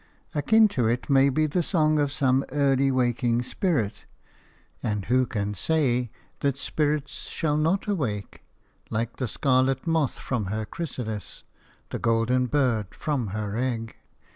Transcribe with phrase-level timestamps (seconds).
[0.33, 4.05] Akin to it may be the song of some early waking spirit
[4.81, 8.41] (and who can say that spirits shall not awake,
[8.89, 11.43] like the scarlet moth from her chrysalis,
[11.91, 13.95] the golden bird from her egg?)